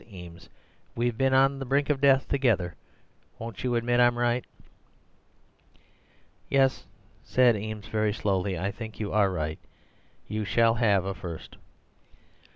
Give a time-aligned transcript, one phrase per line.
[0.11, 0.49] Eames,
[0.95, 2.73] we've been to the brink of death together;
[3.37, 4.43] won't you admit I'm right?'
[6.49, 6.87] "'Yes,'
[7.23, 9.59] said Eames very slowly, 'I think you are right.
[10.27, 11.55] You shall have a First!